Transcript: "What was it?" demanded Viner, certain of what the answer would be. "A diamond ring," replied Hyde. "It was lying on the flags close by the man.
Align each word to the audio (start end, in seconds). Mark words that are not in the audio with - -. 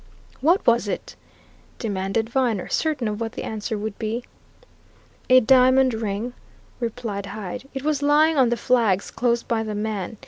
"What 0.39 0.65
was 0.65 0.87
it?" 0.87 1.15
demanded 1.77 2.27
Viner, 2.27 2.67
certain 2.69 3.07
of 3.07 3.21
what 3.21 3.33
the 3.33 3.43
answer 3.43 3.77
would 3.77 3.99
be. 3.99 4.23
"A 5.29 5.41
diamond 5.41 5.93
ring," 5.93 6.33
replied 6.79 7.27
Hyde. 7.27 7.69
"It 7.75 7.83
was 7.83 8.01
lying 8.01 8.35
on 8.35 8.49
the 8.49 8.57
flags 8.57 9.11
close 9.11 9.43
by 9.43 9.61
the 9.61 9.75
man. 9.75 10.17